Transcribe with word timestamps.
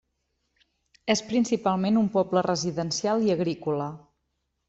És 1.15 1.21
principalment 1.31 2.01
un 2.01 2.09
poble 2.17 2.43
residencial 2.47 3.23
i 3.27 3.31
agrícola. 3.35 3.93